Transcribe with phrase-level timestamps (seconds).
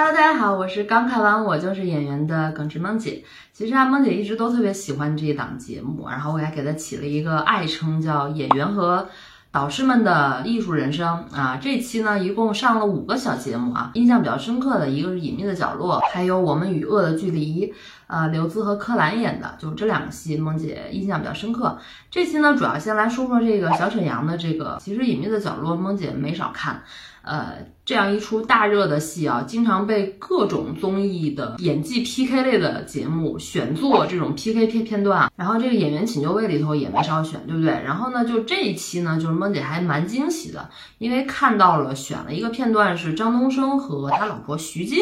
[0.00, 3.24] Hello，大家好，我是刚看完《我就是演员》的耿直萌姐。
[3.52, 9.08] 其实啊，萌姐一直都特别喜欢这一档节目，然后我还给它起了一个爱称，叫“演员和
[9.50, 11.58] 导师们的艺术人生”啊。
[11.60, 17.66] 这期呢，一共上了五个小节目啊，印象比较深刻的一个是《隐秘的角落》，还有《我们与恶的距离》。
[18.06, 21.76] 呃，刘孜和柯蓝演的，就这两个戏，萌姐印象比较深刻。
[22.08, 26.84] 这期呢，主要先来说说这个小沈阳的这个，其实《隐秘的角落》，萌姐没少看。
[27.20, 27.58] 呃，
[27.88, 35.32] 这样一出大热的戏啊，经常被各种综艺的演技 PK 类的节目选做这种 PK 片片段。
[35.36, 37.70] 然后这个演员请就位里头也没少选，对不对？
[37.70, 44.98] 然后呢，就这一期呢，就是萌姐还蛮惊喜的，因为看到了选了一个片段是张东升和他老婆徐静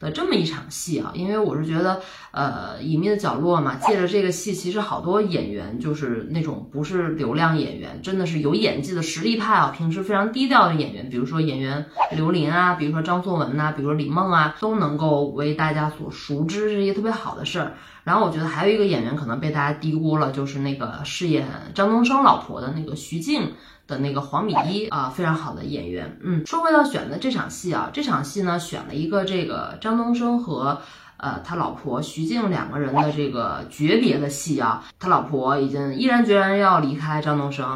[0.00, 1.12] 的这么一场戏啊。
[1.14, 2.00] 因为我是觉得，
[2.32, 11.86] 呃，隐秘的角落嘛，借着这个戏，其实好多演员就是那种不是流量演员，真的是有演技的实力派啊，平时非常低调的演员，比如说演员。
[12.23, 17.74] 刘刘琳啊，比如说张颂文呐，比如说李梦啊，都能够为大家所熟知，这些特别好的事儿。
[18.02, 23.52] 然后我觉得还有一个演员可能被大家低估了，就是那个饰演张东升老婆的那个徐静
[23.86, 26.18] 的那个黄米一啊，非常好的演员。
[26.22, 30.80] 嗯，说回到选的这场戏啊，这场戏呢选了一个这个张东升和。
[31.24, 37.66] 呃，他老婆徐静两个人的这个诀别的戏啊，他老婆已经毅然决然要离开张东升，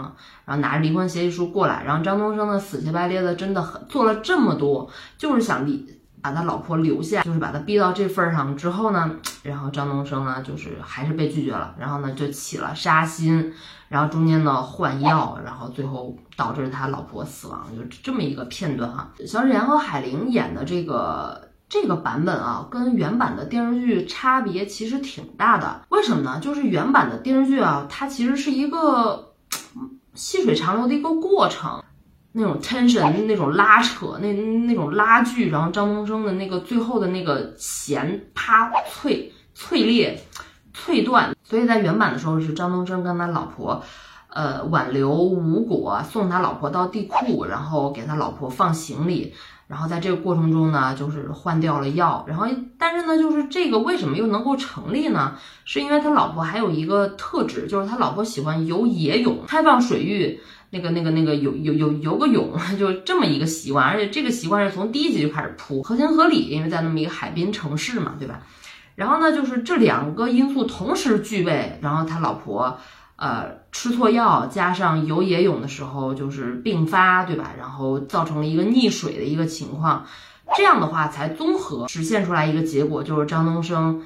[0.45, 9.11] 然后拿着离婚协议书过来，然后张东升呢死乞白咧的，真的很做了这么多，就是想离把他老婆留下，就是把他逼到这份上之后呢，
[9.43, 13.55] 然后张东升呢就是还是被拒绝了，然后呢就起了杀心，
[13.89, 19.09] 然后中间呢换药，然后最后导致他老婆死亡，就这么一个片段啊。
[19.27, 21.48] 小沈阳和海玲演的这个。
[21.69, 25.83] 这个版本啊，跟原版的电视剧差别其实挺大的。
[25.91, 26.41] 为什么呢？
[26.41, 29.34] 就是原版的电视剧啊，它其实是一个
[30.14, 31.84] 细水长流的一个过程，
[32.33, 40.19] 那种 tension，那种拉扯，那那种拉锯，然后张东升的那个最后的那个弦啪脆脆裂
[40.72, 41.36] 脆断。
[41.44, 43.83] 所以在原版的时候是张东升跟他老婆，
[44.31, 49.35] 呃，挽留无果，送他老婆到地库，然后给他老婆放行李。
[49.67, 52.47] 然后在这个过程中呢，就是换掉了药，然后
[52.79, 55.35] 但是呢，就是这个为什么又能够成立呢？
[55.67, 62.51] 是因为他老婆还有一个特质，就是他老婆喜欢游野泳，开放水域，那个那个那个游游游游个泳，
[62.81, 68.41] 就这么一个习惯，而且这个习惯是从第一集就开始铺，合情合理，因为在那么一个海滨城市嘛，对吧？
[68.95, 72.79] 然后呢，就是这两个因素同时具备，然后他老婆。
[73.18, 77.51] 呃，吃错药加上游野泳的时候就是并发，对吧？
[77.58, 80.06] 然后造成了一个溺水的一个情况，
[80.56, 84.02] 这样的话才综合实现出来一个结果，就是张东升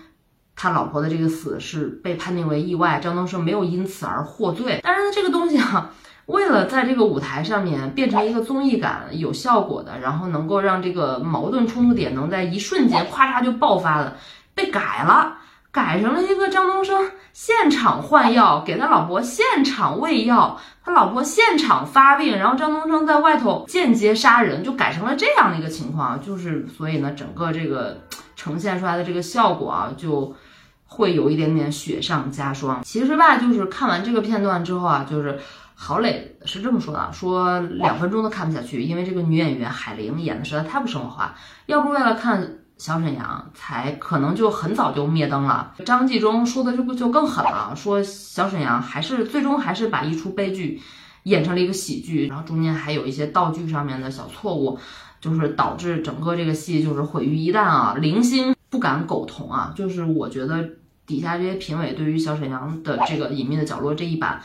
[0.56, 4.80] 他老婆的这个死是被判定为意外，张东升没有因此而获罪。
[4.82, 5.90] 但是，这个东西啊，
[6.24, 14.16] 为了在这个舞台上面变成一个综艺感有效果的，然后能够让这个矛盾冲突点能在一瞬间咔嚓就爆发了，
[14.54, 15.36] 被改了。
[15.72, 28.02] 改成了一个张东升现场换药，给他老婆现场喂药，他老婆现场发病，然后张东升在外头间接杀人，就改成了这样的一个情况，就是所以呢，整个这个
[28.36, 30.36] 呈现出来的这个效果啊，就
[30.84, 32.82] 会有一点点雪上加霜。
[32.84, 35.40] 其实吧，就是看完这个片段之后啊，就是
[35.74, 41.34] 郝蕾是这么说的，说两分钟都看不下去，因为这个女演员海玲演的实在太不生活化，
[41.64, 42.58] 要不为了看。
[42.78, 45.72] 小沈阳才可能就很早就灭灯了。
[45.84, 50.80] 张纪中说的这不就更狠了，说小沈阳还是最终还是把一出悲剧
[51.24, 54.76] 演成了一个喜剧，然后中间还有一些道具上面的小错误，
[55.20, 57.94] 就是导致整个这个戏就是毁于一旦啊。
[58.00, 60.68] 零星不敢苟同啊，就是我觉得
[61.06, 64.42] 底下这些评委对于小沈阳的这个隐秘的角落这一版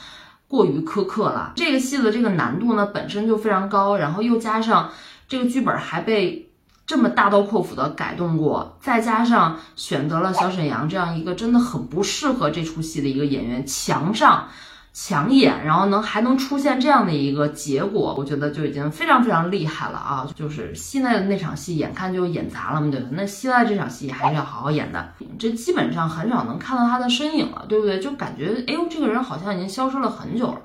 [0.47, 1.53] 过于苛刻了。
[1.55, 4.91] 这个戏的这个难度呢本身就非常高，然后又加上
[5.27, 6.43] 这个剧本还被。
[6.87, 14.47] 这么大刀阔斧的改动过，再加上选择了小沈阳这样一个真的很不适合这出戏的一个演员强上
[14.93, 20.27] 强演，然后能还能出现这样的一个结果，我觉得就已经非常非常厉害了啊！
[20.33, 23.07] 就是戏内的那场戏，眼看就演砸了嘛，对吧？
[23.11, 27.99] 那戏外这场戏还是要好好演的，这基本上很少能看到他的身影了，对不对？
[27.99, 30.61] 就感觉哎呦，这个人好像已经消失了很久了。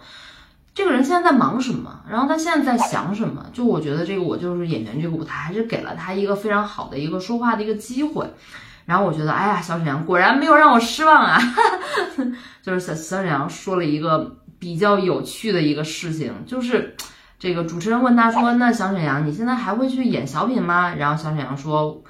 [0.75, 2.01] 这个人现在在忙什么？
[2.09, 3.45] 然后他现在在想什么？
[3.53, 8.27] 就我觉得这个我就是演员这个舞台还是给了他一个非常好的一个说话的一个机会。
[8.85, 11.39] 然后我觉得，哎呀，小沈阳果然没有让我失望啊！
[12.63, 16.97] 就是小小沈阳说了一个比较有趣的一个事情，就是
[17.39, 22.03] 这个主持人问他说：“那小沈阳，你现在还会去演小品吗？”然后小沈阳说：“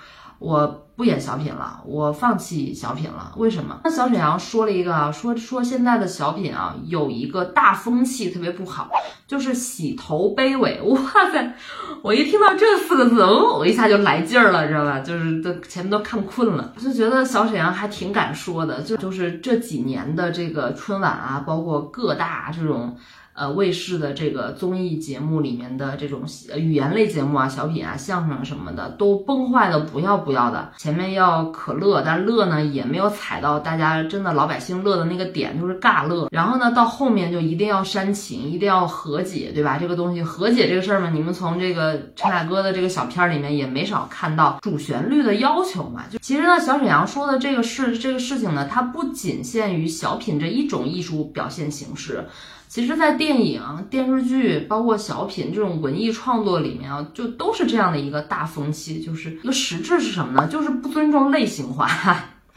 [0.42, 3.32] 我不演小品了，我放弃小品了。
[3.36, 3.80] 为什么？
[3.84, 8.90] 那小沈阳说了一个啊，说说现在的小品啊，有一个大风气特别不好，
[9.26, 10.80] 就是洗头卑微。
[10.82, 10.98] 哇
[11.32, 11.54] 塞！
[12.02, 15.00] 我一听到这四个字，哦，我一下就来劲儿了，知道吧？
[15.00, 18.82] 就是都前面都看困了，就觉得小沈阳还挺敢说的。
[18.82, 22.96] 就就是这几年的这个春晚啊，包括各大这种。
[23.34, 26.22] 呃，卫视的这个综艺节目里面的这种
[26.56, 30.72] 语言类节目啊、小品啊、相声什么的，都崩坏的不要不要的。
[30.76, 36.28] 前面要可乐，但乐呢也没有踩到大家真的老百姓乐的那个点，就是尬乐。
[36.30, 39.78] 然后呢，到后面就一定要煽情，一定要和解，对吧？
[39.78, 46.04] 这个东西和解这个事儿嘛，你们从这个陈凯歌的这个小片儿里面也没少看到主旋律的要求嘛。
[46.10, 52.26] 就其实呢，小沈阳说的这个事这个事情呢，它不仅限于小品这一种艺术表现形式。
[52.72, 53.60] 其实，在电影、
[53.90, 58.98] 电视剧，包括小品这种文艺创作里面啊，就都是这样的一个大风气。
[58.98, 60.48] 就是一个实质是什么呢？
[60.48, 61.86] 就是不尊重类型化。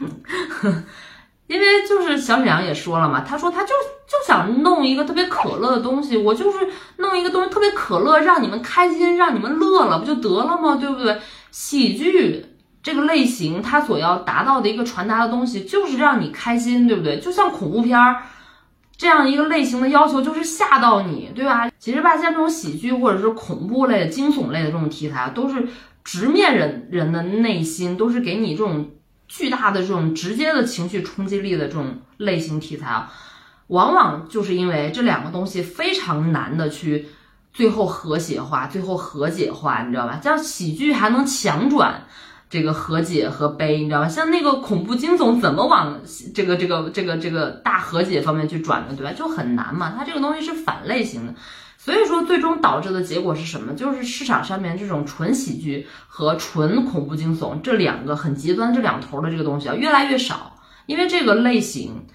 [1.48, 3.68] 因为就是小沈阳也说了嘛，他说他就
[4.06, 6.66] 就想弄一个特别可乐的东西，我就是
[6.96, 10.76] 弄一个东西特别可乐，让你们开心，让你们乐了，不就得了吗？
[10.80, 11.20] 对不对？
[11.50, 12.42] 喜剧
[12.82, 17.20] 这个类型，它所要达到的一个传达的东西，就是让你开心，对不对？
[17.20, 18.22] 就像恐怖片儿。
[18.98, 21.70] 这样一个类型的要求就是吓到你，对吧？
[21.78, 25.68] 其实吧，像这种喜剧或者是恐怖类、惊悚类的这种题材，都是
[26.02, 28.90] 直面人人的内心，都是给你这种
[29.28, 33.12] 巨大的这种直接的情绪冲击力的这种类型题材啊。
[33.68, 37.08] 往往就是因为这两个东西非常难的去
[37.52, 40.20] 最后和谐化、最后和解化，你知道吧？
[40.22, 42.04] 像喜剧还能强转。
[42.48, 44.08] 这个和解和悲，你知道吗？
[44.08, 46.00] 像那个恐怖惊悚，怎么往
[46.32, 48.94] 这个这个这个这个大和解方面去转呢？
[48.96, 49.12] 对吧？
[49.12, 49.94] 就很难嘛。
[49.96, 51.34] 它这个东西是反类型的，
[51.76, 53.74] 所以说最终导致的结果是什么？
[53.74, 60.54] 就是市场上面这种纯喜剧和纯恐怖惊悚这两个很极端这两头的这个东西啊，越来越少，
[60.86, 62.06] 因为这个类型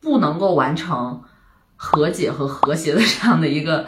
[0.00, 1.24] 不能够完成
[1.74, 3.86] 和解和和谐的这样的一个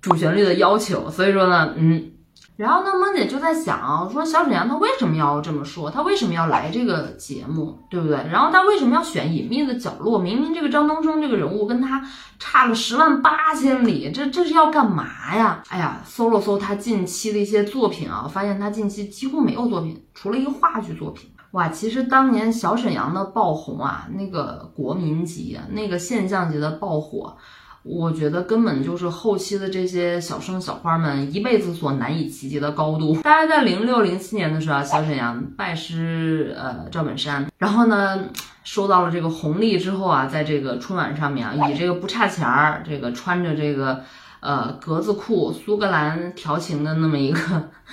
[0.00, 2.12] 主旋律的要求，所以说呢，嗯。
[2.58, 5.88] 然后呢，萌姐就在想，说小沈阳他为什么要这么说？
[5.88, 8.16] 他为什么要来这个节目，对不对？
[8.32, 10.18] 然后他为什么要选隐秘的角落？
[10.18, 12.04] 明明这个张东升这个人物跟他
[12.40, 15.62] 差了十万八千里，这这是要干嘛呀？
[15.68, 21.30] 哎呀，搜了搜他近期的一些作品啊，发现他近期几乎没有作品，除了一个话剧作品。
[21.52, 27.36] 哇，其实当年小沈阳的爆红啊，那个国民级，那个现象级的爆火。
[27.82, 33.16] 我觉得根本就是后期的这些小生小花们一辈子所难以企及的高度。
[33.22, 38.24] 大概在零六零七年的时候啊，小沈阳拜师呃赵本山，然后呢
[38.64, 44.02] 收到了这个红利之后啊，在这个春晚上面啊，以这个不差钱儿，这个穿着这个
[44.40, 47.40] 呃格子裤、苏格兰调情的那么一个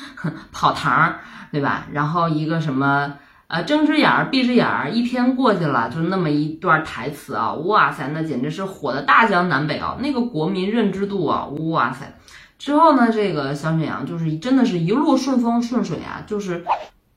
[0.52, 1.16] 跑堂，
[1.52, 1.88] 对吧？
[1.92, 3.14] 然后一个什么？
[3.48, 12.12] 呃，睁只眼儿闭只眼儿，一天过去了，就那么一段台词啊，哇塞，那简直是火的大江南北啊，那个国民认知度啊，哇塞！
[12.58, 16.66] 之后呢，这个小沈阳就是真的是一路顺风顺水啊，就是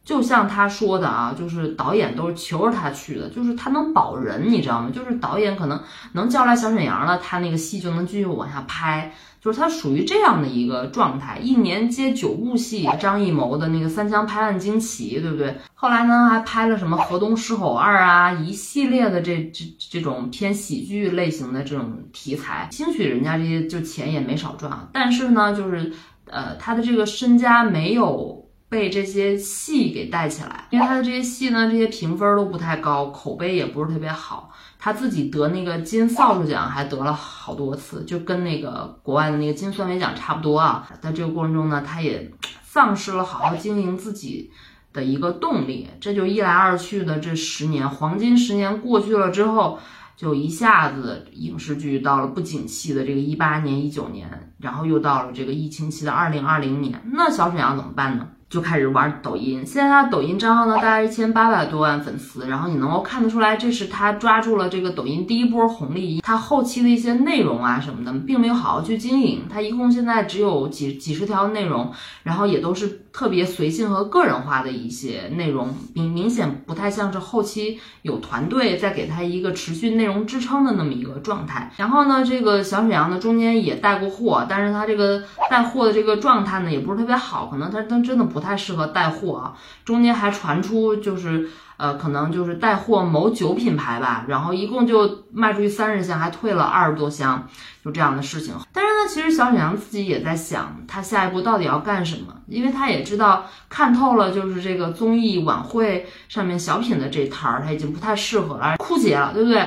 [0.08, 4.88] 就像他说的啊，就是导演都是求着他去的，就是他能保人，你知道吗？
[4.90, 5.78] 就是导演可能
[6.12, 9.12] 能叫来小沈阳了，他那个戏就能继续往下拍。
[9.38, 15.54] 就是他属于这样的一个状态，一年接九部戏，张艺谋的那个《三枪拍案惊奇》，对不对？
[15.74, 22.66] 后来呢，还拍了什么《河东狮吼二》啊，一系列的这这这种偏喜剧类型的这种题材。
[22.72, 25.92] 兴许人家这些就钱也没少赚，但是呢，就是
[26.24, 28.37] 呃，他的这个身家没有
[28.68, 34.50] 被这些戏给带起来，因为他的这些戏呢，这些评分都不太高，口碑也不是特别好。
[34.78, 40.88] 他自己得那个金扫帚奖还得了好多次，就跟那个国外的那个金酸梅奖差不多啊。
[41.00, 42.30] 在这个过程中呢，他也
[42.62, 44.52] 丧失了好好经营自己
[44.92, 45.88] 的一个动力。
[46.00, 49.78] 这就一来二去的这十年黄金十年过去了之后，
[50.16, 57.02] 就一下子影视剧到了不景气的这个一八年、一九年，然后又到了这个疫情期的二零二零年。
[57.12, 58.28] 那小沈阳怎么办呢？
[58.50, 66.22] 就开始玩抖音，现在他的抖音账号呢大概一千八百多万粉丝，然后你能够看得出来，这是他抓住了这个抖音第一波红利。
[66.22, 69.42] 他后期的一些内容啊什么的，并没有好好去经营。
[69.50, 81.70] 他一共现在只有几几十条内容，然后也都是特别随性和个人化的一些内容，明明显不太像是后期有团队在给他一个持续内容支撑的那么一个状态。
[81.76, 88.37] 然后呢，这个小沈阳呢中间也带过货，但是他这个带货的这个状态呢也不是特别好，可能他他真的不。
[88.38, 89.54] 不太适合带货啊。
[89.84, 97.46] 中间还传出就是呃，可能就是带货某酒品牌吧，然后一共就卖出去三十箱，还退了二十多箱，
[97.84, 98.54] 就这样的事情。
[98.72, 109.64] 但是呢，其实小沈阳自己也在想，他下一步到底要干什么，因为他也知道看透了，就是这个综艺晚会上面小品的这摊儿，他已经不太适合了，枯竭了，对不对？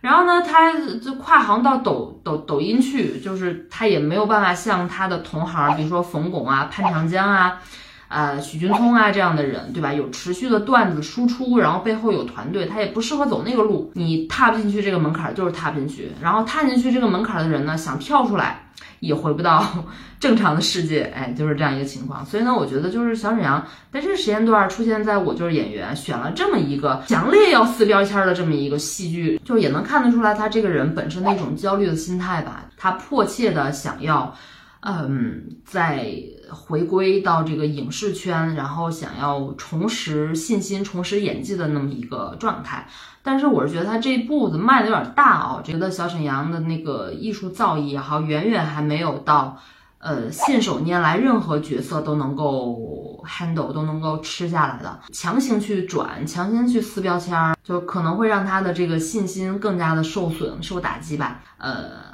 [0.00, 7.60] 然后呢，他就跨行到抖抖抖音去，就是他也没有办法像他的同行，比如说冯巩啊、潘长江啊、
[8.08, 9.92] 呃许君聪啊这样的人，对吧？
[9.92, 13.90] 有持续的段子输出，然后背后有团队，他也不适合走那个路。
[13.94, 16.10] 你踏不进去这个门槛，就是踏不进去。
[16.20, 18.64] 然后踏进去这个门槛的人呢，想跳出来。
[19.00, 19.64] 也回不到
[20.18, 22.26] 正常的世界，哎，就是这样一个情况。
[22.26, 32.64] 所以呢，我觉得就是小沈阳在这个时间段出现在我就是演员选了这么一个强烈要撕标签的这么一个戏剧，就也能看得出来他这个人本身的一种焦虑的心态吧。
[32.76, 34.34] 他迫切的想要，
[34.80, 36.12] 嗯，再
[36.50, 42.86] 回归到这个影视圈，然后想要重拾信心、重拾演技的那么一个状态。
[43.22, 49.58] 但是我是觉得他这步子迈的有点大哦，觉得小沈阳的那个艺术造诣也好，远远还没有到，
[49.98, 61.40] 呃，信手拈来任何角色都能够 handle 都能够吃下来的，强行去转，强行去撕标签，就可能会让他的这个信心更加的受损、受打击吧。
[61.58, 62.07] 呃，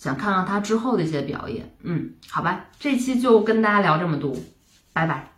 [0.00, 4.34] 想看看他之后的一些表演，嗯，好吧，这期就跟大家聊这么多，
[4.94, 5.28] 拜拜。